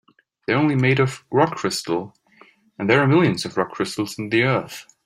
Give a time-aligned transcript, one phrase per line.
[0.47, 2.15] They're only made of rock crystal,
[2.79, 4.87] and there are millions of rock crystals in the earth.